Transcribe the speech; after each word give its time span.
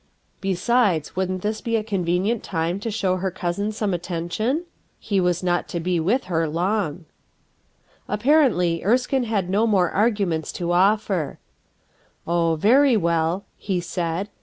Be 0.41 0.55
sides, 0.55 1.15
wouldn't 1.15 1.43
this 1.43 1.61
be 1.61 1.75
a 1.75 1.83
convenient 1.83 2.43
time 2.43 2.79
to 2.79 2.89
65 2.89 3.21
56 3.21 3.23
RUTH 3.23 3.31
ERSKINE'S 3.31 3.37
SON 3.37 3.65
show 3.65 3.65
her 3.67 3.69
cousin 3.69 3.71
some 3.71 3.93
attention? 3.93 4.63
He 4.99 5.21
was 5.21 5.43
n 5.43 5.63
* 5.63 5.67
to 5.67 5.79
be 5.79 5.99
with 5.99 6.23
her 6.23 6.47
long 6.47 7.05
Apparently 8.07 8.83
Erskine 8.83 9.25
had 9.25 9.47
no 9.47 9.67
more 9.67 9.91
arguments 9.91 10.51
to 10.53 10.71
offer. 10.71 11.37
"Oh, 12.25 12.55
very 12.55 12.97
well," 12.97 13.45
he 13.55 13.79
said. 13.79 14.29